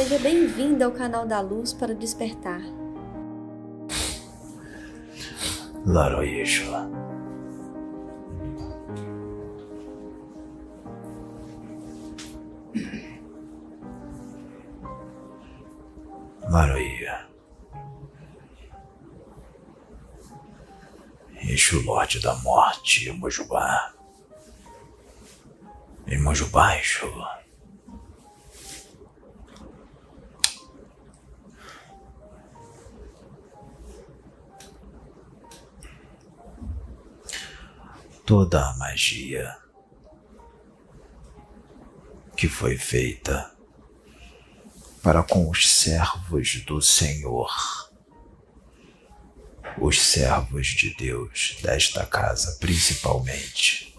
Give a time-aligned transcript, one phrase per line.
[0.00, 2.62] Seja bem-vindo ao canal da Luz para o Despertar.
[5.84, 6.90] Laro Yeshua.
[16.48, 17.26] Maria.
[21.42, 23.92] Exu Lorde da Morte, Mojubá.
[26.06, 27.06] Em Mojubá, Exu.
[38.30, 39.58] Toda a magia
[42.36, 43.52] que foi feita
[45.02, 47.50] para com os servos do Senhor,
[49.80, 53.98] os servos de Deus desta casa, principalmente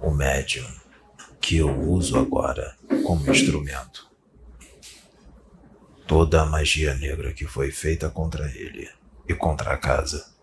[0.00, 0.66] o médium
[1.42, 4.10] que eu uso agora como instrumento.
[6.06, 8.90] Toda a magia negra que foi feita contra ele
[9.28, 10.39] e contra a casa.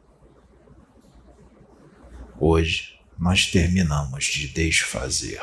[2.40, 5.42] Hoje nós terminamos de desfazer.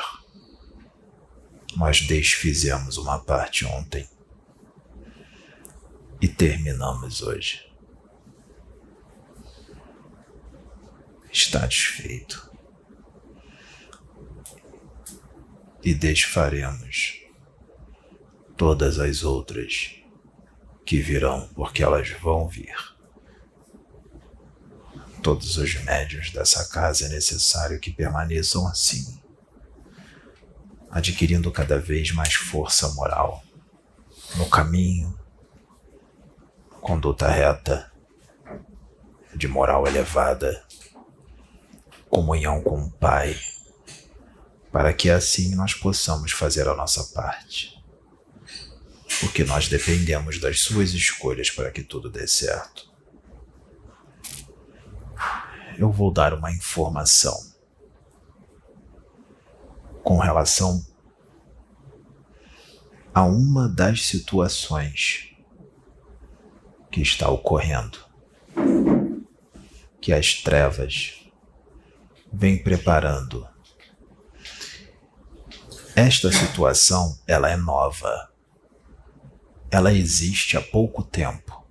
[1.75, 4.07] Nós desfizemos uma parte ontem
[6.21, 7.69] e terminamos hoje.
[11.29, 12.49] Está desfeito.
[15.83, 17.19] E desfaremos
[18.55, 19.95] todas as outras
[20.85, 22.94] que virão, porque elas vão vir.
[25.25, 29.19] Todos os médios dessa casa é necessário que permaneçam assim
[30.91, 33.43] adquirindo cada vez mais força moral
[34.35, 35.19] no caminho,
[36.79, 37.91] conduta reta,
[39.33, 40.63] de moral elevada,
[42.07, 43.35] comunhão com o Pai,
[44.71, 47.83] para que assim nós possamos fazer a nossa parte.
[49.21, 52.93] Porque nós dependemos das suas escolhas para que tudo dê certo.
[55.77, 57.37] Eu vou dar uma informação
[60.03, 60.85] com relação
[63.13, 65.35] a uma das situações
[66.91, 67.97] que está ocorrendo,
[69.99, 71.29] que as trevas
[72.31, 73.47] vêm preparando.
[75.95, 78.31] Esta situação, ela é nova.
[79.71, 81.65] Ela existe há pouco tempo.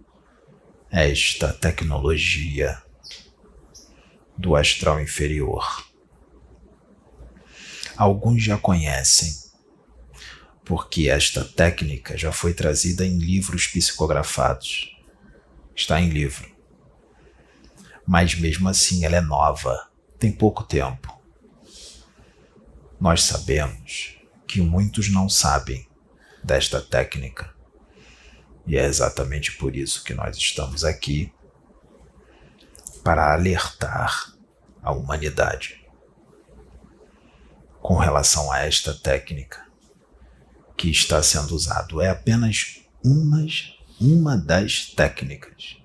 [0.90, 2.83] Esta tecnologia
[4.36, 5.84] do astral inferior
[7.96, 9.34] alguns já conhecem,
[10.64, 14.96] porque esta técnica já foi trazida em livros psicografados.
[15.74, 16.52] Está em livro.
[18.06, 21.12] Mas mesmo assim ela é nova, tem pouco tempo.
[23.00, 25.86] Nós sabemos que muitos não sabem
[26.42, 27.52] desta técnica.
[28.66, 31.32] E é exatamente por isso que nós estamos aqui
[33.04, 34.34] para alertar
[34.82, 35.84] a humanidade
[37.80, 39.62] com relação a esta técnica
[40.74, 42.00] que está sendo usado.
[42.00, 43.46] É apenas uma,
[44.00, 45.76] uma das técnicas.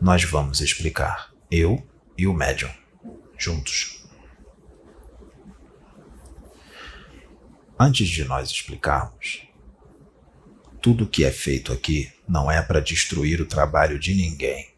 [0.00, 1.84] Nós vamos explicar, eu
[2.16, 2.70] e o médium,
[3.36, 4.06] juntos.
[7.76, 9.42] Antes de nós explicarmos,
[10.80, 14.75] tudo que é feito aqui não é para destruir o trabalho de ninguém.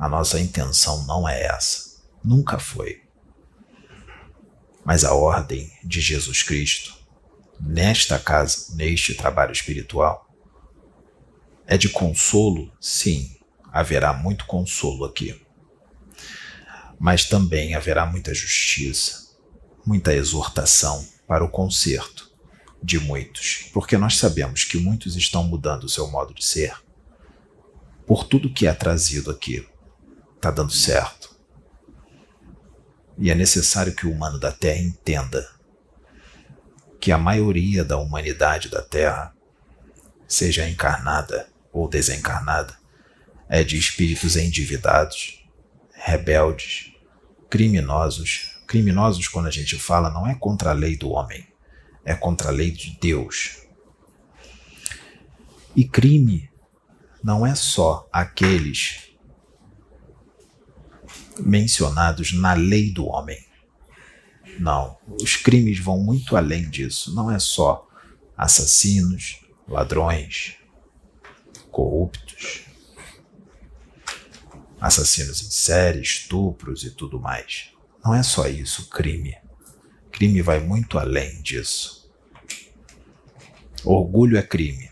[0.00, 2.00] A nossa intenção não é essa.
[2.24, 3.02] Nunca foi.
[4.82, 6.96] Mas a ordem de Jesus Cristo,
[7.60, 10.26] nesta casa, neste trabalho espiritual,
[11.66, 13.36] é de consolo, sim,
[13.70, 15.38] haverá muito consolo aqui.
[16.98, 19.36] Mas também haverá muita justiça,
[19.84, 22.32] muita exortação para o conserto
[22.82, 26.74] de muitos, porque nós sabemos que muitos estão mudando o seu modo de ser.
[28.06, 29.68] Por tudo que é trazido aqui,
[30.40, 31.36] está dando certo.
[33.18, 35.46] E é necessário que o humano da Terra entenda
[36.98, 39.34] que a maioria da humanidade da Terra,
[40.26, 42.74] seja encarnada ou desencarnada,
[43.50, 45.44] é de espíritos endividados,
[45.92, 46.92] rebeldes,
[47.50, 48.56] criminosos.
[48.66, 51.46] Criminosos, quando a gente fala, não é contra a lei do homem,
[52.04, 53.58] é contra a lei de Deus.
[55.76, 56.48] E crime
[57.22, 59.09] não é só aqueles
[61.42, 63.44] mencionados na lei do homem.
[64.58, 67.14] Não, os crimes vão muito além disso.
[67.14, 67.88] Não é só
[68.36, 70.56] assassinos, ladrões,
[71.70, 72.62] corruptos,
[74.80, 77.70] assassinos em série, estupros e tudo mais.
[78.04, 79.36] Não é só isso, crime.
[80.10, 82.10] Crime vai muito além disso.
[83.84, 84.90] Orgulho é crime.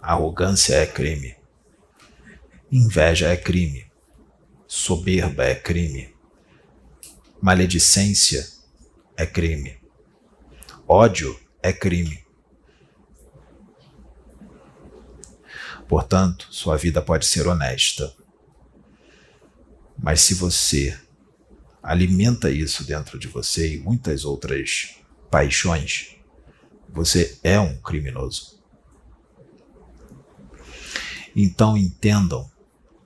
[0.00, 1.36] Arrogância é crime.
[2.70, 3.85] Inveja é crime.
[4.78, 6.14] Soberba é crime.
[7.40, 8.46] Maledicência
[9.16, 9.80] é crime.
[10.86, 12.22] Ódio é crime.
[15.88, 18.14] Portanto, sua vida pode ser honesta.
[19.98, 20.94] Mas se você
[21.82, 24.96] alimenta isso dentro de você e muitas outras
[25.30, 26.16] paixões,
[26.86, 28.62] você é um criminoso.
[31.34, 32.54] Então entendam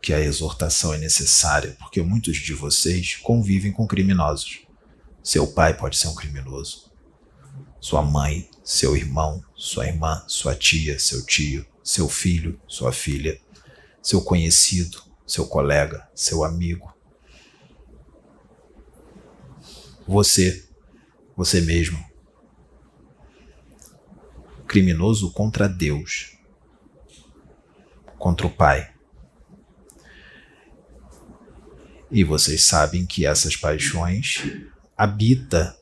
[0.01, 4.61] que a exortação é necessária, porque muitos de vocês convivem com criminosos.
[5.23, 6.91] Seu pai pode ser um criminoso.
[7.81, 13.41] Sua mãe, seu irmão, sua irmã, sua tia, seu tio, seu filho, sua filha,
[14.03, 16.93] seu conhecido, seu colega, seu amigo.
[20.07, 20.67] Você,
[21.37, 22.03] você mesmo.
[24.67, 26.39] Criminoso contra Deus,
[28.19, 29.00] contra o Pai.
[32.11, 34.43] E vocês sabem que essas paixões
[34.97, 35.77] habita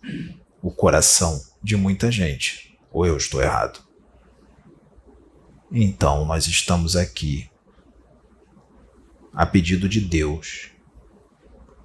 [0.60, 2.78] o coração de muita gente.
[2.92, 3.80] Ou eu estou errado?
[5.70, 7.50] Então nós estamos aqui
[9.32, 10.70] a pedido de Deus,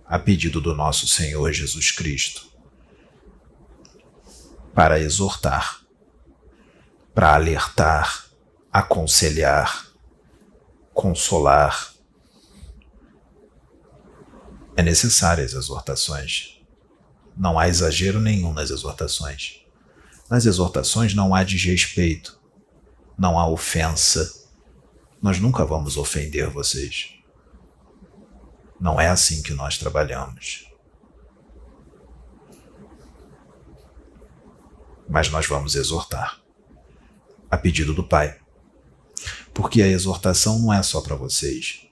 [0.06, 2.48] a pedido do nosso Senhor Jesus Cristo,
[4.74, 5.81] para exortar,
[7.13, 8.25] para alertar,
[8.72, 9.88] aconselhar,
[10.94, 11.93] consolar.
[14.75, 16.60] É necessárias exortações.
[17.38, 19.64] Não há exagero nenhum nas exortações.
[20.30, 22.40] Nas exortações não há desrespeito,
[23.18, 24.31] não há ofensa.
[25.22, 27.14] Nós nunca vamos ofender vocês.
[28.80, 30.68] Não é assim que nós trabalhamos.
[35.08, 36.42] Mas nós vamos exortar,
[37.50, 38.40] a pedido do Pai.
[39.54, 41.82] Porque a exortação não é só para vocês.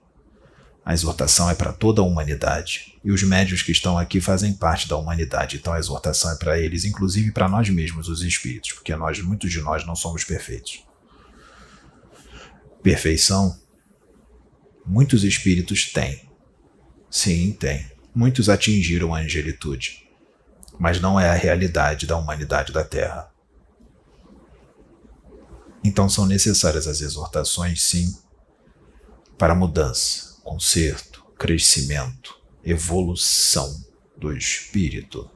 [0.84, 3.00] A exortação é para toda a humanidade.
[3.04, 5.58] E os médios que estão aqui fazem parte da humanidade.
[5.58, 9.52] Então a exortação é para eles, inclusive para nós mesmos, os espíritos, porque nós, muitos
[9.52, 10.84] de nós, não somos perfeitos.
[12.82, 13.60] Perfeição,
[14.86, 16.28] muitos espíritos têm.
[17.10, 17.92] Sim, tem.
[18.14, 20.10] Muitos atingiram a angelitude.
[20.80, 23.30] Mas não é a realidade da humanidade da Terra.
[25.84, 28.16] Então são necessárias as exortações, sim,
[29.38, 33.84] para mudança, conserto, crescimento, evolução
[34.18, 35.30] do espírito.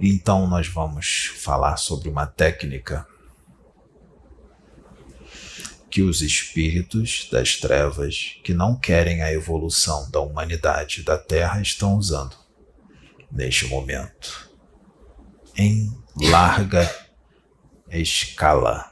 [0.00, 3.06] Então nós vamos falar sobre uma técnica
[5.90, 11.96] que os espíritos das trevas que não querem a evolução da humanidade da Terra estão
[11.96, 12.36] usando
[13.30, 14.48] neste momento.
[15.56, 16.88] Em larga
[17.90, 18.89] escala.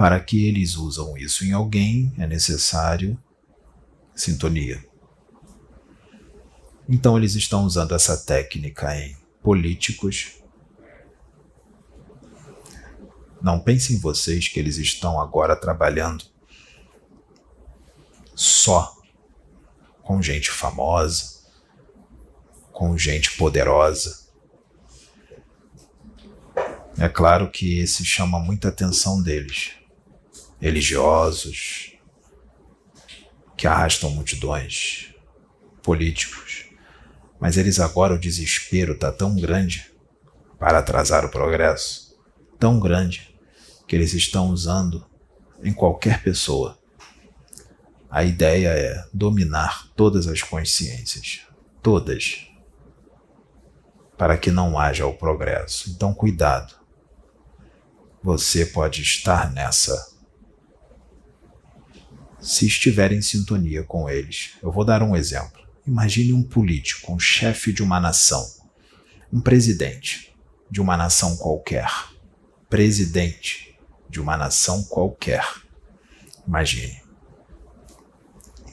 [0.00, 3.22] Para que eles usam isso em alguém, é necessário
[4.14, 4.82] sintonia.
[6.88, 10.38] Então eles estão usando essa técnica em políticos,
[13.42, 16.24] não pensem vocês que eles estão agora trabalhando
[18.34, 18.96] só
[20.02, 21.42] com gente famosa,
[22.72, 24.18] com gente poderosa.
[26.96, 29.78] É claro que esse chama muita atenção deles.
[30.60, 31.94] Religiosos,
[33.56, 35.14] que arrastam multidões,
[35.82, 36.66] políticos.
[37.40, 39.90] Mas eles agora o desespero está tão grande
[40.58, 42.18] para atrasar o progresso,
[42.58, 43.34] tão grande,
[43.88, 45.04] que eles estão usando
[45.62, 46.78] em qualquer pessoa.
[48.10, 51.40] A ideia é dominar todas as consciências,
[51.82, 52.46] todas,
[54.18, 55.90] para que não haja o progresso.
[55.90, 56.74] Então, cuidado.
[58.22, 60.09] Você pode estar nessa.
[62.40, 64.52] Se estiver em sintonia com eles.
[64.62, 65.60] Eu vou dar um exemplo.
[65.86, 68.48] Imagine um político, um chefe de uma nação,
[69.32, 70.34] um presidente
[70.70, 71.90] de uma nação qualquer.
[72.68, 73.78] Presidente
[74.08, 75.44] de uma nação qualquer.
[76.46, 77.00] Imagine.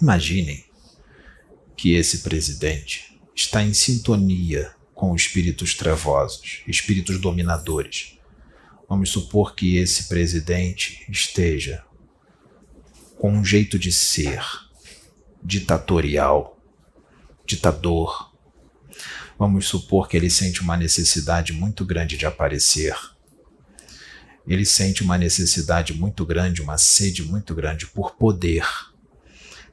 [0.01, 0.63] Imaginem
[1.75, 8.17] que esse presidente está em sintonia com espíritos trevosos, espíritos dominadores.
[8.89, 11.83] Vamos supor que esse presidente esteja
[13.17, 14.43] com um jeito de ser
[15.43, 16.57] ditatorial,
[17.45, 18.33] ditador.
[19.37, 22.95] Vamos supor que ele sente uma necessidade muito grande de aparecer
[24.47, 28.65] ele sente uma necessidade muito grande, uma sede muito grande por poder.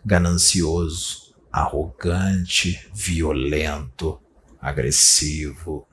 [0.04, 4.20] Ganancioso, arrogante, violento,
[4.60, 5.86] agressivo,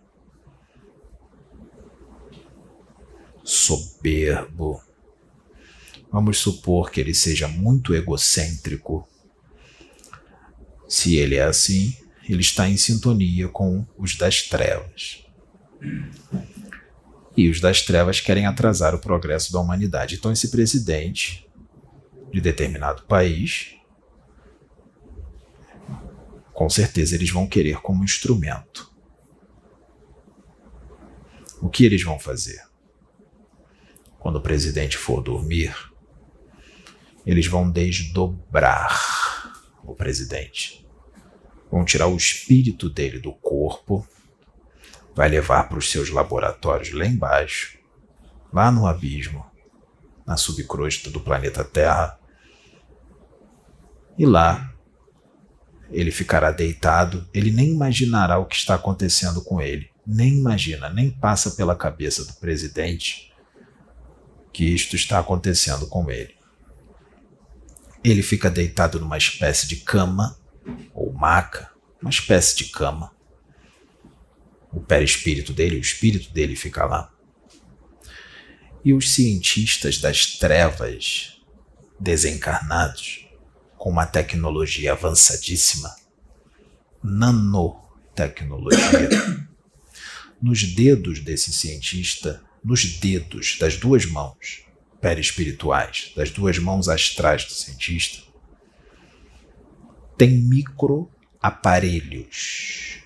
[3.44, 4.82] soberbo.
[6.12, 9.08] Vamos supor que ele seja muito egocêntrico.
[10.88, 11.96] Se ele é assim,
[12.28, 15.24] ele está em sintonia com os das trevas.
[17.36, 20.16] E os das trevas querem atrasar o progresso da humanidade.
[20.16, 21.48] Então, esse presidente
[22.32, 23.76] de determinado país,
[26.54, 28.92] com certeza eles vão querer como instrumento.
[31.62, 32.62] O que eles vão fazer?
[34.20, 35.74] Quando o presidente for dormir,
[37.26, 39.00] eles vão desdobrar
[39.84, 40.86] o presidente.
[41.72, 44.06] Vão tirar o espírito dele do corpo,
[45.16, 47.78] vai levar para os seus laboratórios lá embaixo,
[48.52, 49.46] lá no abismo,
[50.26, 52.20] na subcrosta do planeta Terra.
[54.18, 54.74] E lá
[55.92, 61.12] ele ficará deitado, ele nem imaginará o que está acontecendo com ele, nem imagina, nem
[61.12, 63.32] passa pela cabeça do presidente
[64.54, 66.41] que isto está acontecendo com ele.
[68.04, 70.38] Ele fica deitado numa espécie de cama,
[70.94, 71.70] ou maca,
[72.02, 73.12] uma espécie de cama.
[74.72, 77.12] O perispírito dele, o espírito dele fica lá.
[78.84, 81.40] E os cientistas das trevas,
[82.00, 83.28] desencarnados,
[83.78, 85.96] com uma tecnologia avançadíssima,
[87.04, 89.10] nanotecnologia,
[90.42, 94.64] nos dedos desse cientista, nos dedos das duas mãos,
[95.02, 98.22] perispirituais, das duas mãos astrais do cientista,
[100.16, 103.02] tem microaparelhos.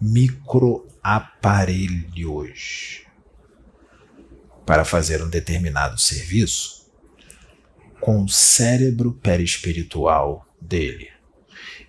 [0.00, 3.00] Microaparelhos
[4.66, 6.86] para fazer um determinado serviço
[8.00, 11.08] com o cérebro perispiritual dele.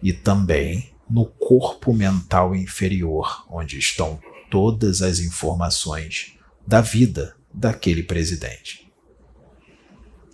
[0.02, 4.18] E também no corpo mental inferior, onde estão
[4.50, 8.91] todas as informações da vida daquele presidente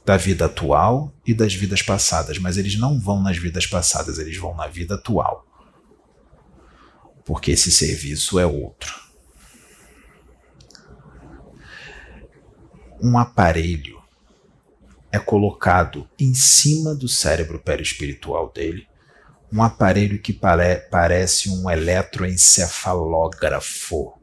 [0.07, 4.37] da vida atual e das vidas passadas, mas eles não vão nas vidas passadas, eles
[4.37, 5.45] vão na vida atual.
[7.25, 8.95] Porque esse serviço é outro.
[13.01, 14.01] Um aparelho
[15.11, 18.87] é colocado em cima do cérebro perispiritual dele,
[19.51, 24.13] um aparelho que pare parece um eletroencefalógrafo.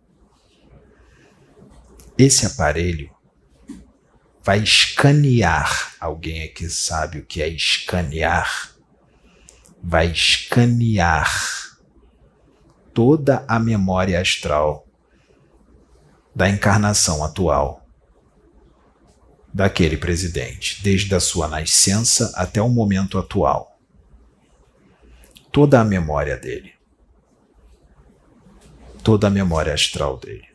[2.16, 3.13] Esse aparelho
[4.44, 5.94] vai escanear.
[5.98, 8.74] Alguém aqui sabe o que é escanear?
[9.82, 11.32] Vai escanear
[12.92, 14.86] toda a memória astral
[16.36, 17.82] da encarnação atual
[19.52, 23.78] daquele presidente, desde a sua nascença até o momento atual.
[25.50, 26.74] Toda a memória dele.
[29.02, 30.53] Toda a memória astral dele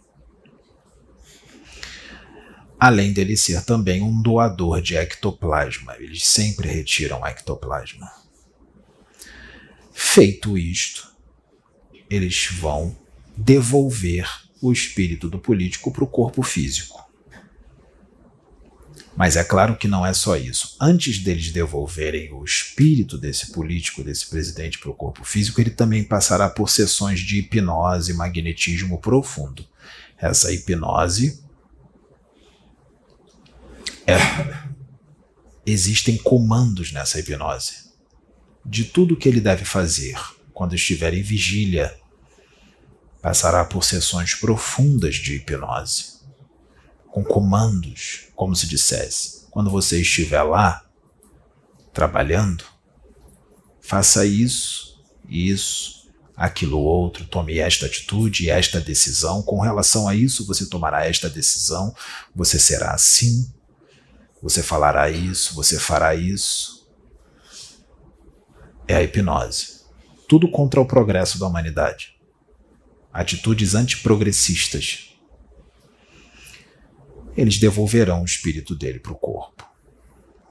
[2.80, 5.96] além dele ser também um doador de ectoplasma.
[6.00, 8.10] Eles sempre retiram ectoplasma.
[9.94, 11.12] Feito isto,
[12.10, 12.98] eles vão
[13.36, 14.28] devolver
[14.62, 17.08] o espírito do político para o corpo físico.
[19.16, 20.78] Mas é claro que não é só isso.
[20.80, 26.06] Antes deles devolverem o espírito desse político, desse presidente, para o corpo físico, ele também
[26.06, 29.66] passará por sessões de hipnose e magnetismo profundo.
[30.18, 31.44] Essa hipnose
[34.10, 34.70] é,
[35.66, 37.90] existem comandos nessa hipnose
[38.66, 40.20] de tudo que ele deve fazer
[40.54, 41.96] quando estiver em vigília.
[43.22, 46.20] Passará por sessões profundas de hipnose,
[47.08, 50.86] com comandos, como se dissesse: quando você estiver lá,
[51.94, 52.64] trabalhando,
[53.82, 59.42] faça isso, isso, aquilo outro, tome esta atitude esta decisão.
[59.42, 61.94] Com relação a isso, você tomará esta decisão,
[62.34, 63.52] você será assim,
[64.42, 66.88] você falará isso, você fará isso.
[68.88, 69.80] É a hipnose.
[70.28, 72.18] Tudo contra o progresso da humanidade.
[73.12, 75.14] Atitudes antiprogressistas.
[77.36, 79.68] Eles devolverão o espírito dele para o corpo.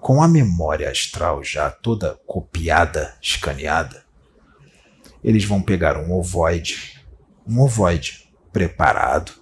[0.00, 4.04] Com a memória astral já toda copiada, escaneada,
[5.22, 7.00] eles vão pegar um ovoide,
[7.46, 9.32] um ovoide preparado,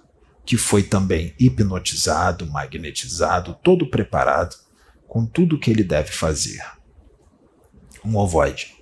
[0.47, 4.55] que foi também hipnotizado, magnetizado, todo preparado
[5.05, 6.63] com tudo que ele deve fazer.
[8.03, 8.73] Um ovoide.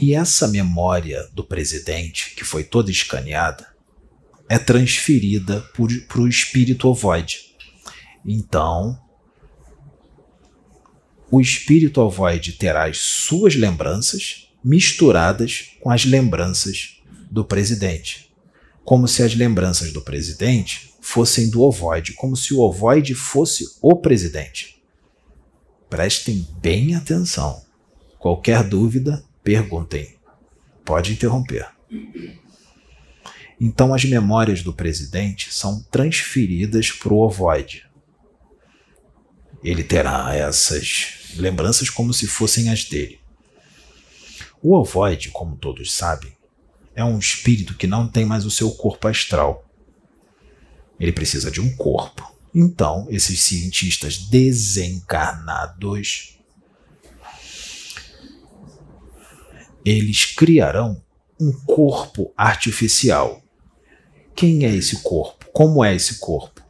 [0.00, 3.72] E essa memória do presidente, que foi toda escaneada,
[4.48, 5.60] é transferida
[6.08, 7.54] para o espírito ovoide.
[8.26, 9.00] Então,
[11.30, 17.00] o espírito ovoide terá as suas lembranças misturadas com as lembranças
[17.30, 18.31] do presidente,
[18.84, 23.96] como se as lembranças do presidente fossem do ovoide, como se o ovoide fosse o
[23.96, 24.82] presidente.
[25.88, 27.62] Prestem bem atenção.
[28.18, 30.16] Qualquer dúvida, perguntem.
[30.84, 31.68] Pode interromper.
[33.60, 37.86] Então, as memórias do presidente são transferidas para o ovoide.
[39.62, 43.20] Ele terá essas lembranças como se fossem as dele.
[44.60, 46.32] O ovoide, como todos sabem,
[46.94, 49.68] é um espírito que não tem mais o seu corpo astral.
[50.98, 52.30] Ele precisa de um corpo.
[52.54, 56.32] Então, esses cientistas desencarnados
[59.84, 61.02] eles criarão
[61.40, 63.42] um corpo artificial.
[64.34, 65.46] Quem é esse corpo?
[65.52, 66.62] Como é esse corpo?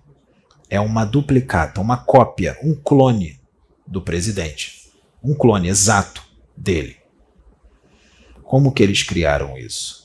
[0.69, 3.39] É uma duplicata, uma cópia, um clone
[3.87, 4.91] do presidente.
[5.23, 6.23] Um clone exato
[6.57, 6.97] dele.
[8.43, 10.02] Como que eles criaram isso?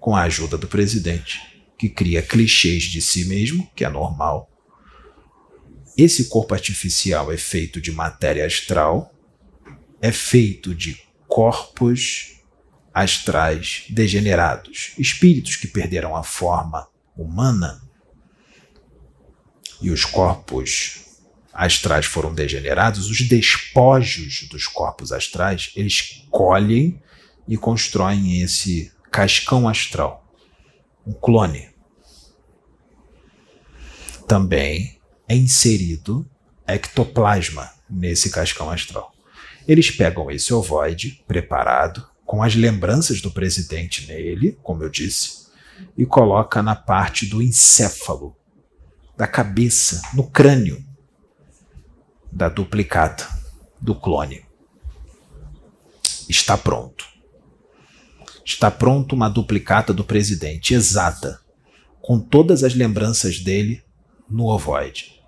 [0.00, 4.50] Com a ajuda do presidente, que cria clichês de si mesmo, que é normal.
[5.96, 9.14] Esse corpo artificial é feito de matéria astral,
[10.00, 12.40] é feito de corpos
[12.92, 17.80] astrais degenerados, espíritos que perderam a forma humana
[19.80, 21.00] e os corpos
[21.52, 27.00] astrais foram degenerados, os despojos dos corpos astrais, eles colhem
[27.48, 30.24] e constroem esse cascão astral,
[31.04, 31.68] um clone.
[34.28, 36.28] Também é inserido
[36.66, 39.12] ectoplasma nesse cascão astral.
[39.66, 45.48] Eles pegam esse ovoide preparado, com as lembranças do presidente nele, como eu disse,
[45.98, 48.36] e coloca na parte do encéfalo,
[49.16, 50.84] da cabeça, no crânio
[52.30, 53.28] da duplicata,
[53.80, 54.44] do clone.
[56.28, 57.09] Está pronto.
[58.50, 61.40] Está pronto uma duplicata do presidente, exata,
[62.02, 63.80] com todas as lembranças dele
[64.28, 65.22] no ovoide.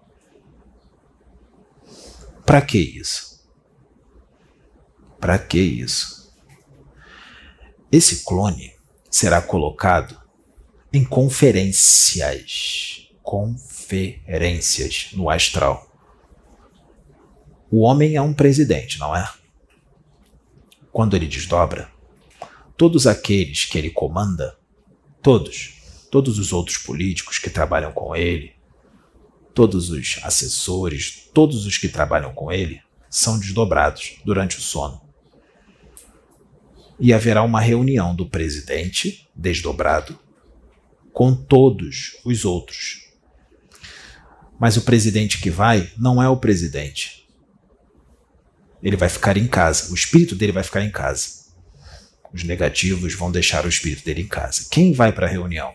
[2.44, 3.40] Para que isso?
[5.20, 6.34] Para que isso?
[7.92, 8.74] Esse clone
[9.08, 10.20] será colocado
[10.92, 13.08] em conferências.
[13.22, 15.88] Conferências no astral.
[17.70, 19.32] O homem é um presidente, não é?
[20.90, 21.88] Quando ele desdobra,
[22.82, 24.58] todos aqueles que ele comanda,
[25.22, 25.74] todos,
[26.10, 28.56] todos os outros políticos que trabalham com ele,
[29.54, 35.00] todos os assessores, todos os que trabalham com ele, são desdobrados durante o sono
[36.98, 40.18] e haverá uma reunião do presidente, desdobrado,
[41.12, 43.12] com todos os outros.
[44.58, 47.28] Mas o presidente que vai não é o presidente.
[48.82, 49.92] Ele vai ficar em casa.
[49.92, 51.41] O espírito dele vai ficar em casa.
[52.32, 54.66] Os negativos vão deixar o espírito dele em casa.
[54.70, 55.74] Quem vai para a reunião?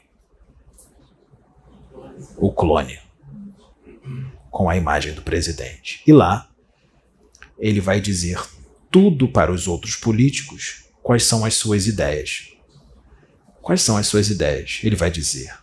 [2.36, 3.00] O clone.
[4.50, 6.02] Com a imagem do presidente.
[6.06, 6.50] E lá,
[7.60, 8.40] ele vai dizer
[8.90, 12.54] tudo para os outros políticos quais são as suas ideias.
[13.62, 14.80] Quais são as suas ideias?
[14.84, 15.54] Ele vai dizer: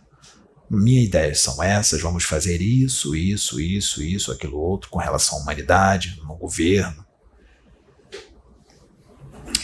[0.69, 5.41] minhas ideias são essas, vamos fazer isso, isso, isso, isso, aquilo outro com relação à
[5.41, 7.05] humanidade, no governo.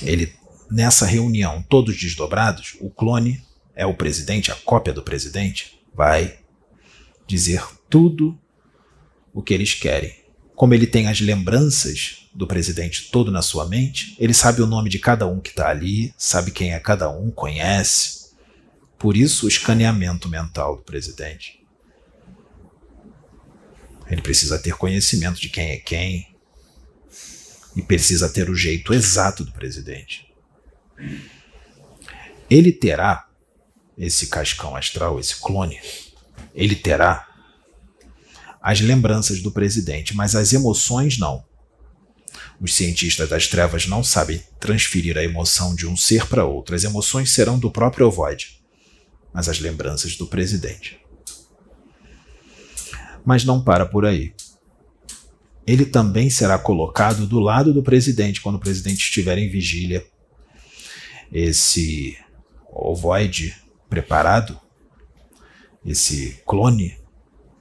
[0.02, 0.34] Ele,
[0.72, 3.44] nessa reunião, todos desdobrados, o clone
[3.76, 6.40] é o presidente, a cópia do presidente, vai
[7.28, 8.40] dizer tudo
[9.34, 10.16] o que eles querem.
[10.56, 14.16] Como ele tem as lembranças do presidente todo na sua mente.
[14.20, 17.30] Ele sabe o nome de cada um que está ali, sabe quem é cada um,
[17.30, 18.32] conhece.
[18.98, 21.60] Por isso o escaneamento mental do presidente.
[24.08, 26.28] Ele precisa ter conhecimento de quem é quem
[27.76, 30.31] e precisa ter o jeito exato do presidente.
[32.50, 33.28] Ele terá
[33.98, 35.80] esse cascão astral, esse clone,
[36.54, 37.28] ele terá
[38.62, 41.44] as lembranças do presidente, mas as emoções não.
[42.60, 46.76] Os cientistas das trevas não sabem transferir a emoção de um ser para outro.
[46.76, 48.62] As emoções serão do próprio ovoide,
[49.34, 51.00] mas as lembranças do presidente.
[53.26, 54.34] Mas não para por aí.
[55.66, 60.06] Ele também será colocado do lado do presidente quando o presidente estiver em vigília.
[61.32, 62.18] Esse
[62.72, 63.56] ovoide
[63.90, 64.60] preparado,
[65.86, 66.98] esse clone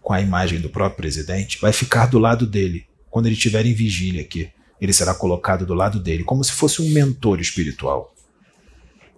[0.01, 3.75] com a imagem do próprio presidente, vai ficar do lado dele quando ele estiver em
[3.75, 8.15] vigília aqui ele será colocado do lado dele, como se fosse um mentor espiritual.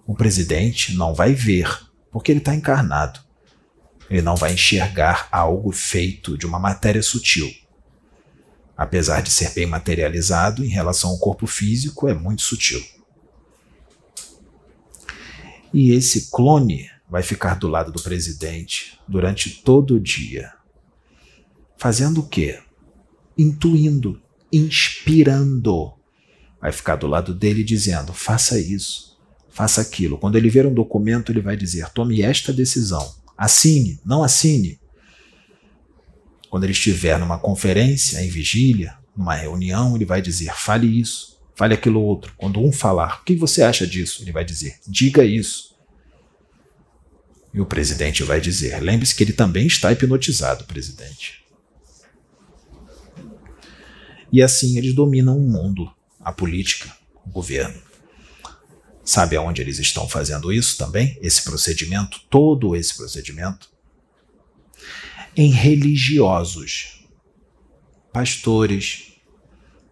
[0.05, 3.21] O presidente não vai ver, porque ele está encarnado.
[4.11, 7.49] Ele não vai enxergar algo feito de uma matéria sutil.
[8.77, 12.83] Apesar de ser bem materializado, em relação ao corpo físico, é muito sutil.
[15.73, 20.53] E esse clone vai ficar do lado do presidente durante todo o dia.
[21.77, 22.59] Fazendo o quê?
[23.37, 24.21] Intuindo,
[24.53, 25.93] inspirando.
[26.61, 29.19] Vai ficar do lado dele dizendo: faça isso,
[29.51, 30.19] faça aquilo.
[30.19, 33.15] Quando ele ver um documento, ele vai dizer: tome esta decisão.
[33.37, 34.79] Assine, não assine.
[36.51, 41.75] Quando ele estiver numa conferência, em vigília, numa reunião, ele vai dizer: fale isso, fale
[41.75, 42.35] aquilo outro.
[42.37, 44.23] Quando um falar, o que você acha disso?
[44.23, 45.73] Ele vai dizer: diga isso.
[47.53, 51.45] E o presidente vai dizer: lembre-se que ele também está hipnotizado, presidente.
[54.33, 56.91] E assim eles dominam o mundo, a política,
[57.25, 57.81] o governo.
[59.05, 61.19] Sabe aonde eles estão fazendo isso também?
[61.21, 63.71] Esse procedimento, todo esse procedimento?
[65.37, 67.05] Em religiosos,
[68.13, 69.13] pastores,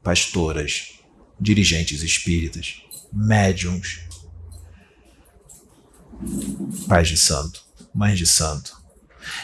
[0.02, 0.99] pastoras,
[1.40, 4.00] dirigentes espíritas, médiums,
[6.86, 8.78] pais de santo, mães de santo.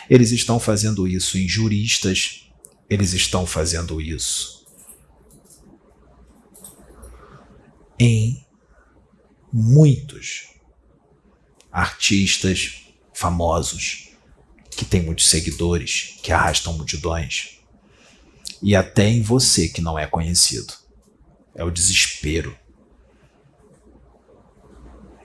[0.09, 2.49] Eles estão fazendo isso em juristas,
[2.89, 4.57] eles estão fazendo isso
[7.99, 8.45] em
[9.53, 10.49] muitos
[11.73, 12.83] artistas
[13.15, 14.11] famosos
[14.71, 17.59] que têm muitos seguidores, que arrastam multidões,
[18.63, 20.86] e até em você que não é conhecido.
[21.57, 22.57] É o desespero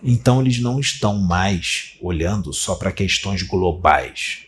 [0.03, 4.47] então eles não estão mais olhando só para questões globais,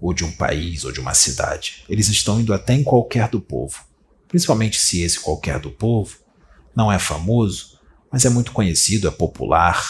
[0.00, 1.84] ou de um país ou de uma cidade.
[1.88, 3.84] Eles estão indo até em qualquer do povo.
[4.26, 6.16] Principalmente se esse qualquer do povo
[6.74, 7.78] não é famoso,
[8.10, 9.84] mas é muito conhecido, é popular,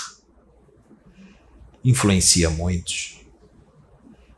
[1.85, 3.21] influencia muitos.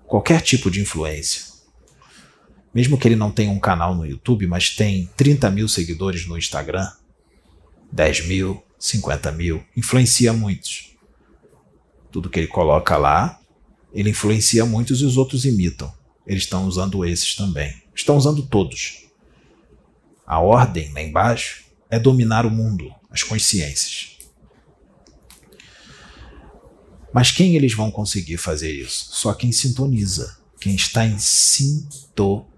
[0.07, 1.52] Qualquer tipo de influência.
[2.75, 6.39] Mesmo que ele não tenha um canal no YouTube, mas tem 30 mil seguidores no
[6.39, 6.91] Instagram,
[7.93, 10.97] 10 mil, 50 mil, influencia muitos.
[12.11, 13.39] Tudo que ele coloca lá,
[13.93, 15.93] ele influencia muitos e os outros imitam.
[16.27, 17.83] Eles estão usando esses também.
[17.95, 19.07] Estão usando todos.
[20.27, 24.17] A ordem lá embaixo é dominar o mundo, as consciências.
[27.13, 29.11] Mas quem eles vão conseguir fazer isso?
[29.13, 32.52] Só quem sintoniza, quem está em sintonia.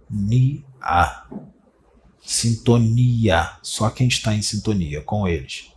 [2.25, 5.71] Sintonia, só quem está em sintonia com eles.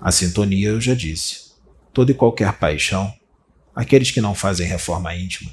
[0.00, 1.50] A sintonia eu já disse.
[1.92, 3.12] Toda e qualquer paixão,
[3.74, 5.50] aqueles que não fazem reforma íntima,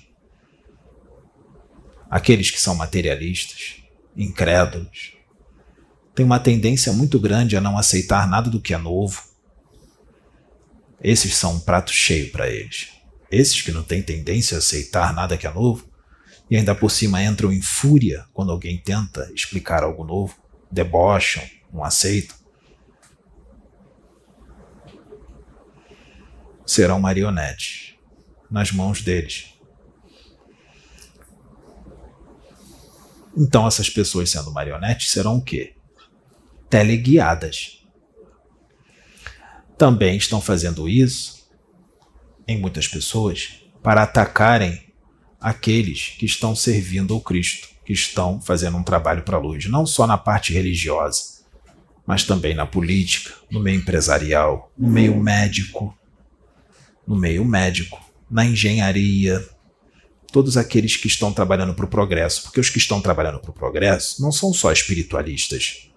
[2.09, 3.77] aqueles que são materialistas,
[4.15, 5.13] incrédulos,
[6.15, 9.21] têm uma tendência muito grande a não aceitar nada do que é novo.
[11.01, 12.89] Esses são um prato cheio para eles.
[13.29, 15.86] Esses que não têm tendência a aceitar nada que é novo
[16.49, 20.35] e ainda por cima entram em fúria quando alguém tenta explicar algo novo,
[20.71, 22.35] debocham, não aceitam.
[26.67, 27.95] serão marionetes
[28.51, 29.53] nas mãos deles.
[33.35, 35.75] Então, essas pessoas sendo marionetes serão o quê?
[36.69, 37.85] Teleguiadas.
[39.77, 41.49] Também estão fazendo isso
[42.47, 44.86] em muitas pessoas para atacarem
[45.39, 49.85] aqueles que estão servindo ao Cristo, que estão fazendo um trabalho para a luz, não
[49.85, 51.37] só na parte religiosa,
[52.05, 55.97] mas também na política, no meio empresarial, no meio médico,
[57.05, 59.45] no meio médico, na engenharia,
[60.31, 63.53] todos aqueles que estão trabalhando para o progresso, porque os que estão trabalhando para o
[63.53, 65.89] progresso não são só espiritualistas.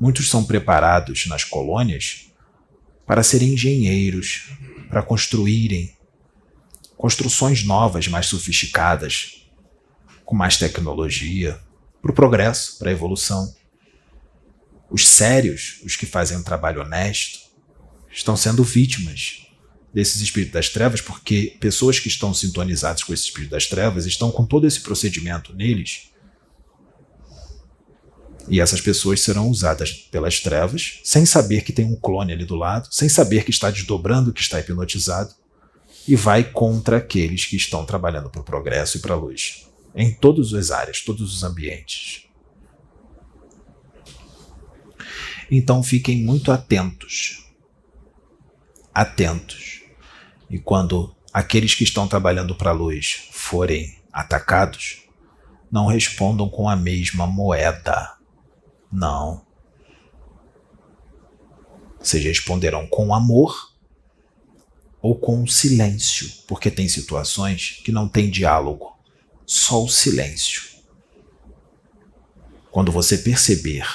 [0.00, 2.30] Muitos são preparados nas colônias
[3.06, 4.50] para serem engenheiros,
[4.88, 5.97] para construírem
[6.98, 9.46] construções novas, mais sofisticadas,
[10.24, 11.58] com mais tecnologia,
[12.02, 13.54] para o progresso, para a evolução.
[14.90, 17.38] Os sérios, os que fazem um trabalho honesto,
[18.10, 19.46] estão sendo vítimas
[19.94, 24.32] desses espíritos das trevas, porque pessoas que estão sintonizadas com esse espírito das trevas estão
[24.32, 26.10] com todo esse procedimento neles.
[28.48, 32.56] E essas pessoas serão usadas pelas trevas, sem saber que tem um clone ali do
[32.56, 35.34] lado, sem saber que está desdobrando, que está hipnotizado,
[36.08, 40.10] e vai contra aqueles que estão trabalhando para o progresso e para a luz, em
[40.12, 42.26] todas as áreas, todos os ambientes.
[45.50, 47.46] Então fiquem muito atentos.
[48.94, 49.82] Atentos
[50.48, 55.02] e quando aqueles que estão trabalhando para a luz forem atacados,
[55.70, 58.16] não respondam com a mesma moeda.
[58.90, 59.46] Não.
[62.00, 63.76] Vocês responderão com amor
[65.00, 68.98] ou com silêncio, porque tem situações que não tem diálogo,
[69.46, 70.62] só o silêncio.
[72.70, 73.86] Quando você perceber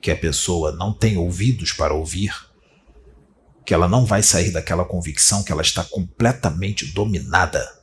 [0.00, 2.32] que a pessoa não tem ouvidos para ouvir,
[3.64, 7.78] que ela não vai sair daquela convicção que ela está completamente dominada.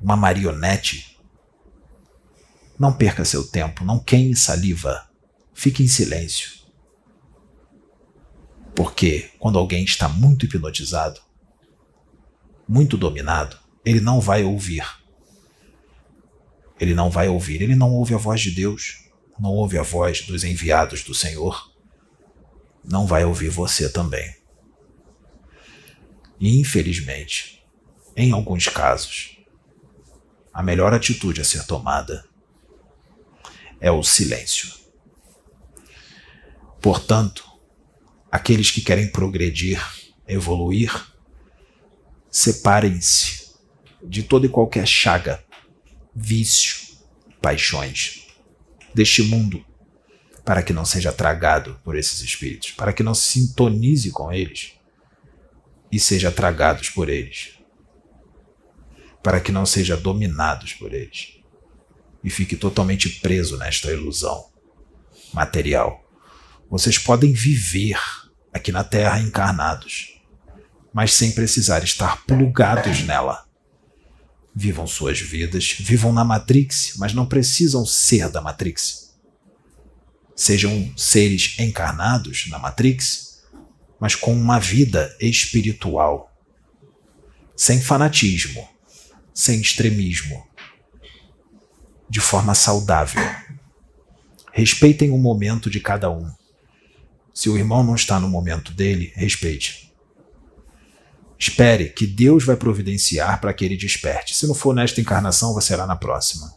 [0.00, 1.18] Uma marionete.
[2.78, 5.08] Não perca seu tempo, não queime saliva,
[5.52, 6.55] fique em silêncio.
[8.76, 11.20] Porque quando alguém está muito hipnotizado,
[12.68, 14.84] muito dominado, ele não vai ouvir.
[16.78, 18.98] Ele não vai ouvir, ele não ouve a voz de Deus,
[19.40, 21.74] não ouve a voz dos enviados do Senhor
[22.86, 24.36] não vai ouvir você também.
[26.38, 27.64] E infelizmente,
[28.14, 29.38] em alguns casos,
[30.52, 32.24] a melhor atitude a ser tomada
[33.80, 34.72] é o silêncio.
[36.80, 37.44] Portanto,
[38.36, 39.82] aqueles que querem progredir,
[40.28, 40.92] evoluir,
[42.30, 43.54] separem-se
[44.02, 45.42] de toda e qualquer chaga,
[46.14, 46.76] vício,
[47.40, 48.26] paixões
[48.94, 49.64] deste mundo
[50.44, 54.72] para que não seja tragado por esses espíritos, para que não se sintonize com eles
[55.90, 57.54] e seja tragados por eles,
[59.22, 61.38] para que não seja dominados por eles
[62.22, 64.50] e fique totalmente preso nesta ilusão
[65.32, 66.04] material.
[66.68, 67.98] Vocês podem viver
[68.56, 70.20] aqui na Terra encarnados,
[70.92, 73.44] mas sem precisar estar plugados nela.
[74.54, 79.06] Vivam suas vidas, vivam na Matrix, mas não precisam ser da Matrix
[80.36, 83.40] sejam seres encarnados na Matrix,
[83.98, 86.30] mas com uma vida espiritual,
[87.56, 88.68] sem fanatismo,
[89.32, 90.46] sem extremismo,
[92.08, 93.24] de forma saudável.
[94.52, 96.30] Respeitem o momento de cada um.
[97.36, 99.94] Se o irmão não está no momento dele, respeite.
[101.38, 104.34] Espere que Deus vai providenciar para que ele desperte.
[104.34, 106.54] Se não for nesta encarnação, vai será na próxima.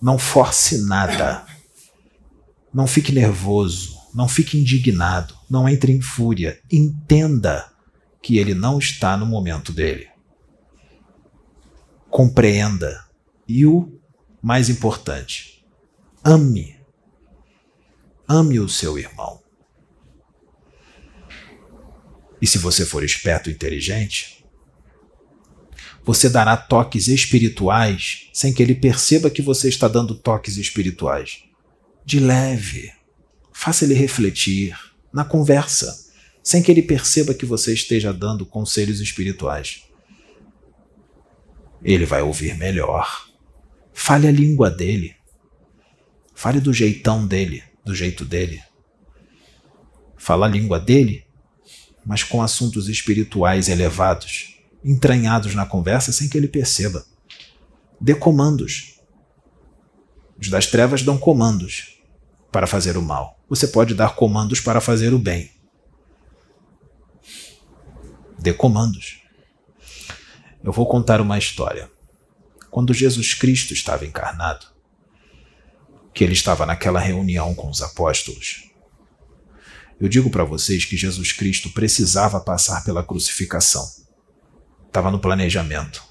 [0.00, 1.44] Não force nada.
[2.72, 6.58] Não fique nervoso, não fique indignado, não entre em fúria.
[6.72, 7.70] Entenda
[8.22, 10.08] que ele não está no momento dele.
[12.08, 13.04] Compreenda.
[13.46, 14.00] E o
[14.42, 15.62] mais importante,
[16.24, 16.80] ame.
[18.26, 19.44] Ame o seu irmão.
[22.40, 24.44] E se você for esperto e inteligente,
[26.04, 31.42] você dará toques espirituais sem que ele perceba que você está dando toques espirituais
[32.04, 32.92] de leve.
[33.52, 34.78] Faça ele refletir
[35.12, 36.06] na conversa,
[36.42, 39.82] sem que ele perceba que você esteja dando conselhos espirituais.
[41.82, 43.28] Ele vai ouvir melhor.
[43.92, 45.16] Fale a língua dele.
[46.34, 48.62] Fale do jeitão dele, do jeito dele.
[50.16, 51.25] Fala a língua dele,
[52.06, 57.04] mas com assuntos espirituais elevados, entranhados na conversa sem que ele perceba.
[58.00, 59.00] Dê comandos.
[60.40, 61.98] Os das trevas dão comandos
[62.52, 63.40] para fazer o mal.
[63.48, 65.50] Você pode dar comandos para fazer o bem.
[68.38, 69.22] Dê comandos.
[70.62, 71.90] Eu vou contar uma história.
[72.70, 74.66] Quando Jesus Cristo estava encarnado,
[76.14, 78.70] que ele estava naquela reunião com os apóstolos,
[79.98, 83.88] eu digo para vocês que Jesus Cristo precisava passar pela crucificação.
[84.86, 86.02] Estava no planejamento.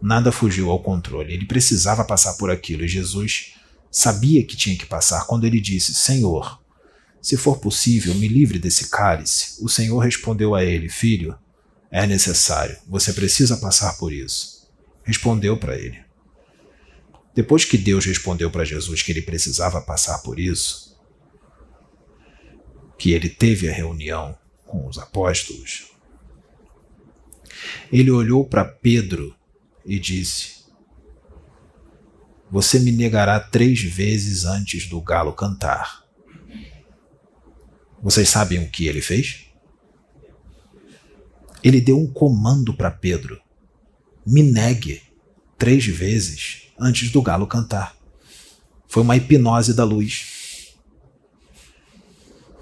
[0.00, 1.32] Nada fugiu ao controle.
[1.32, 3.54] Ele precisava passar por aquilo e Jesus
[3.90, 6.60] sabia que tinha que passar quando ele disse: Senhor,
[7.20, 9.56] se for possível, me livre desse cálice.
[9.60, 11.36] O Senhor respondeu a ele: Filho,
[11.90, 14.68] é necessário, você precisa passar por isso.
[15.02, 15.98] Respondeu para ele.
[17.34, 20.85] Depois que Deus respondeu para Jesus que ele precisava passar por isso,
[22.98, 25.92] que ele teve a reunião com os apóstolos,
[27.92, 29.34] ele olhou para Pedro
[29.84, 30.56] e disse:
[32.50, 36.04] você me negará três vezes antes do galo cantar.
[38.00, 39.46] Vocês sabem o que ele fez?
[41.62, 43.40] Ele deu um comando para Pedro:
[44.24, 45.02] me negue
[45.58, 47.96] três vezes antes do galo cantar.
[48.86, 50.35] Foi uma hipnose da luz.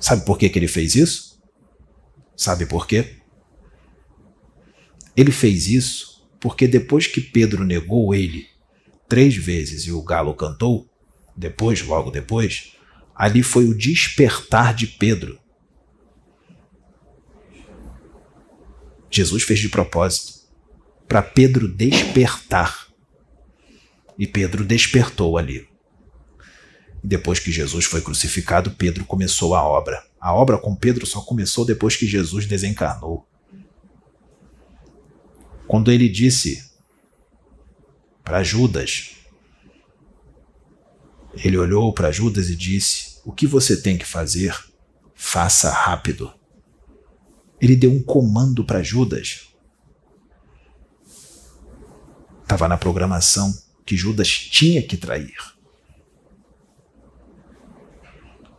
[0.05, 1.43] Sabe por que, que ele fez isso?
[2.37, 3.17] Sabe por quê?
[5.17, 8.47] Ele fez isso porque depois que Pedro negou ele
[9.09, 10.87] três vezes e o galo cantou,
[11.35, 12.75] depois, logo depois,
[13.14, 15.40] ali foi o despertar de Pedro.
[19.11, 20.35] Jesus fez de propósito
[21.09, 22.88] para Pedro despertar.
[24.19, 25.67] E Pedro despertou ali.
[27.05, 30.03] E depois que Jesus foi crucificado, Pedro começou a obra.
[30.19, 33.29] A obra com Pedro só começou depois que Jesus desencarnou.
[35.69, 36.73] Quando ele disse
[38.25, 39.11] para Judas.
[41.35, 44.57] Ele olhou para Judas e disse: O que você tem que fazer,
[45.14, 46.33] faça rápido.
[47.61, 49.49] Ele deu um comando para Judas.
[52.43, 53.53] Estava na programação
[53.85, 55.54] que Judas tinha que trair.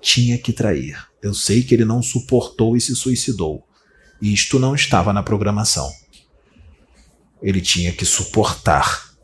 [0.05, 1.03] Tinha que trair.
[1.19, 3.67] Eu sei que ele não suportou e se suicidou.
[4.21, 5.91] Isto não estava na programação.
[7.41, 9.15] Ele tinha que suportar.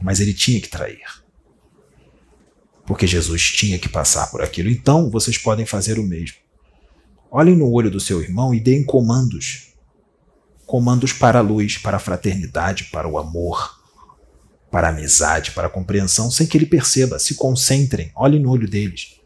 [0.00, 1.02] Mas ele tinha que trair.
[2.86, 4.70] Porque Jesus tinha que passar por aquilo.
[4.70, 6.36] Então vocês podem fazer o mesmo.
[7.28, 9.74] Olhem no olho do seu irmão e deem comandos.
[10.64, 13.83] Comandos para a luz, para a fraternidade, para o amor,
[14.74, 17.20] para a amizade, para a compreensão, sem que ele perceba.
[17.20, 19.20] Se concentrem, olhem no olho deles.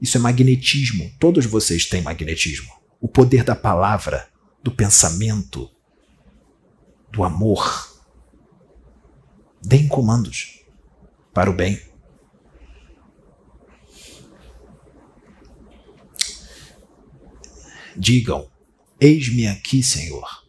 [0.00, 1.12] Isso é magnetismo.
[1.20, 2.72] Todos vocês têm magnetismo.
[2.98, 4.26] O poder da palavra,
[4.62, 5.70] do pensamento,
[7.10, 8.02] do amor.
[9.62, 10.60] Deem comandos
[11.34, 11.78] para o bem.
[17.94, 18.50] Digam:
[18.98, 20.41] Eis-me aqui, Senhor.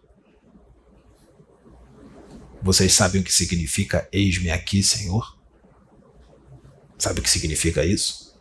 [2.64, 5.38] Vocês sabem o que significa eis-me aqui, Senhor?
[6.98, 8.40] Sabe o que significa isso?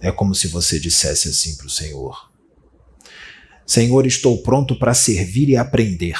[0.00, 2.32] É como se você dissesse assim para o Senhor:
[3.64, 6.18] Senhor, estou pronto para servir e aprender.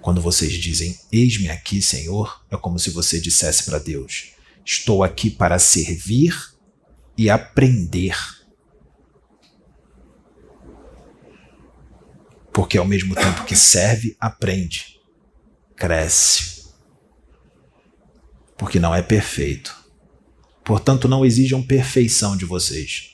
[0.00, 5.30] Quando vocês dizem, Eis-me aqui, Senhor, é como se você dissesse para Deus: Estou aqui
[5.30, 6.32] para servir
[7.18, 8.35] e aprender.
[12.56, 14.98] Porque ao mesmo tempo que serve, aprende,
[15.76, 16.64] cresce.
[18.56, 19.86] Porque não é perfeito
[20.66, 23.12] Portanto, não exijam perfeição de vocês.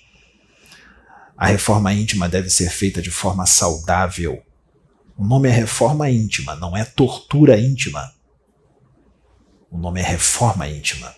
[1.37, 4.43] A reforma íntima deve ser feita de forma saudável.
[5.19, 8.11] O nome é reforma íntima, não é tortura íntima.
[9.71, 11.15] O nome é reforma íntima.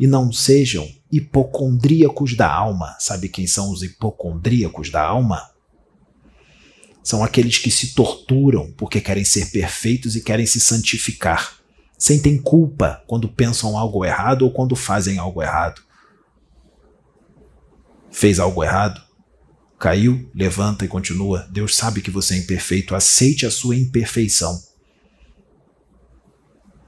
[0.00, 2.96] E não sejam hipocondríacos da alma.
[2.98, 5.53] Sabe quem são os hipocondríacos da alma?
[7.04, 11.62] São aqueles que se torturam porque querem ser perfeitos e querem se santificar
[12.04, 15.82] sentem culpa quando pensam algo errado ou quando fazem algo errado.
[18.10, 19.02] Fez algo errado?
[19.78, 21.48] Caiu, levanta e continua.
[21.50, 24.62] Deus sabe que você é imperfeito, aceite a sua imperfeição.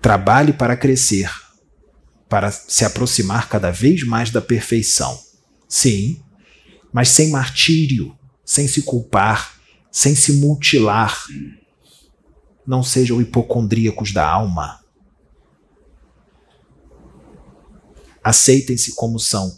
[0.03, 1.31] Trabalhe para crescer,
[2.29, 5.19] para se aproximar cada vez mais da perfeição.
[5.69, 6.23] Sim,
[6.93, 9.56] mas sem martírio, sem se culpar,
[9.97, 11.27] sem se mutilar.
[12.67, 14.85] Não sejam hipocondríacos da alma.
[18.23, 19.57] aceitem-se como são,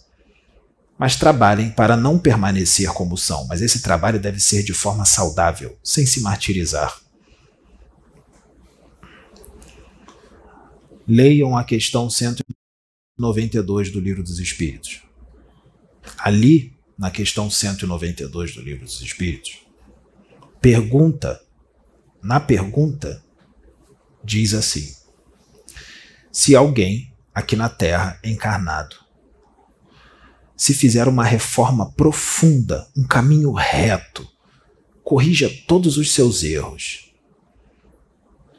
[0.99, 3.47] mas trabalhem para não permanecer como são.
[3.47, 7.01] Mas esse trabalho deve ser de forma saudável, sem se martirizar.
[11.07, 15.01] Leiam a questão 192 do Livro dos Espíritos.
[16.19, 19.67] Ali, na questão 192 do Livro dos Espíritos,
[20.61, 21.41] pergunta,
[22.23, 23.23] na pergunta,
[24.25, 24.95] diz assim:
[26.33, 28.97] se alguém aqui na Terra encarnado.
[30.57, 34.29] Se fizer uma reforma profunda, um caminho reto,
[35.05, 37.13] corrija todos os seus erros.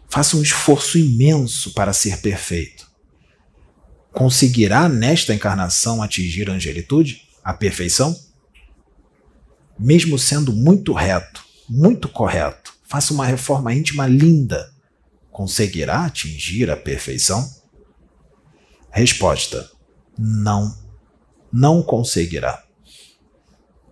[0.07, 2.89] Faça um esforço imenso para ser perfeito.
[4.13, 8.17] Conseguirá nesta encarnação atingir a angelitude, a perfeição?
[9.77, 14.71] Mesmo sendo muito reto, muito correto, faça uma reforma íntima linda.
[15.31, 17.47] Conseguirá atingir a perfeição?
[18.91, 19.69] Resposta:
[20.17, 20.75] não.
[21.51, 22.63] Não conseguirá.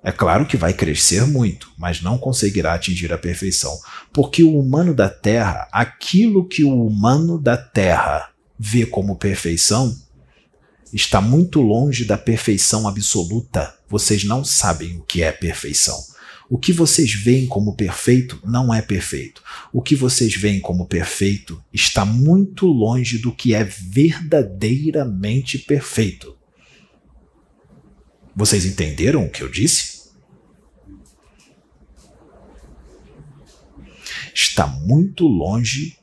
[0.03, 3.77] É claro que vai crescer muito, mas não conseguirá atingir a perfeição,
[4.13, 9.93] porque o humano da Terra, aquilo que o humano da Terra vê como perfeição,
[10.93, 13.75] está muito longe da perfeição absoluta.
[13.89, 15.97] Vocês não sabem o que é perfeição.
[16.49, 19.43] O que vocês veem como perfeito não é perfeito.
[19.73, 26.37] O que vocês veem como perfeito está muito longe do que é verdadeiramente perfeito.
[28.33, 29.97] Vocês entenderam o que eu disse?
[34.33, 35.97] Está muito longe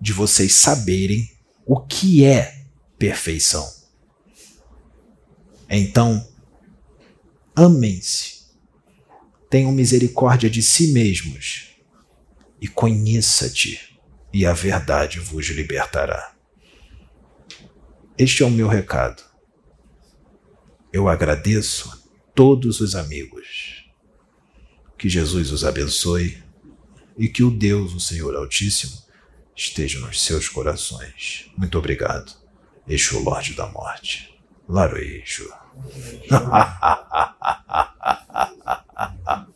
[0.00, 1.30] de vocês saberem
[1.66, 2.64] o que é
[2.98, 3.68] perfeição.
[5.68, 6.26] Então,
[7.54, 8.31] amem-se
[9.52, 11.74] tenham misericórdia de si mesmos
[12.58, 14.00] e conheça-te,
[14.32, 16.34] e a verdade vos libertará.
[18.16, 19.22] Este é o meu recado.
[20.90, 21.98] Eu agradeço a
[22.34, 23.84] todos os amigos.
[24.96, 26.42] Que Jesus os abençoe
[27.18, 28.96] e que o Deus, o Senhor Altíssimo,
[29.54, 31.50] esteja nos seus corações.
[31.58, 32.32] Muito obrigado.
[32.88, 34.34] Exu Lorde da Morte.
[34.66, 35.46] Laroeixo.
[39.24, 39.51] あっ。